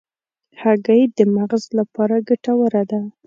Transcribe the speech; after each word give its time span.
هګۍ 0.61 1.01
د 1.17 1.19
مغز 1.35 1.63
لپاره 1.79 2.15
ګټوره 2.27 2.83
ده. 2.91 3.01